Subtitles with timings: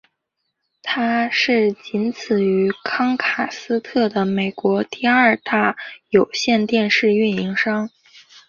[0.81, 5.77] 它是仅此于康卡斯特的美国第二大
[6.09, 7.87] 有线电视运营商。